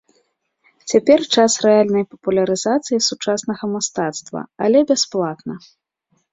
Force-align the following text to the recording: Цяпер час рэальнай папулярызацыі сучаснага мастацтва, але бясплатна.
Цяпер 0.93 1.19
час 1.35 1.57
рэальнай 1.65 2.07
папулярызацыі 2.15 3.01
сучаснага 3.11 3.63
мастацтва, 3.77 4.39
але 4.67 4.79
бясплатна. 4.93 5.53